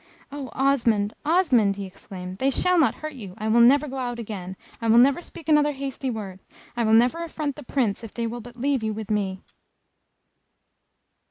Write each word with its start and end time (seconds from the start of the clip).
"Oh, 0.31 0.49
Osmond! 0.53 1.13
Osmond!" 1.23 1.75
he 1.75 1.85
exclaimed, 1.85 2.39
"they 2.39 2.49
shall 2.49 2.79
not 2.79 2.95
hurt 3.05 3.13
you. 3.13 3.35
I 3.37 3.47
will 3.47 3.59
never 3.61 3.87
go 3.87 3.97
out 3.99 4.17
again. 4.17 4.57
I 4.81 4.87
will 4.87 4.97
never 4.97 5.21
speak 5.21 5.47
another 5.47 5.73
hasty 5.73 6.09
word. 6.09 6.39
I 6.75 6.83
will 6.85 6.93
never 6.95 7.23
affront 7.23 7.55
the 7.55 7.61
Prince, 7.61 8.03
if 8.03 8.11
they 8.15 8.25
will 8.25 8.41
but 8.41 8.57
leave 8.57 8.81
you 8.81 8.93
with 8.93 9.11
me!" 9.11 9.43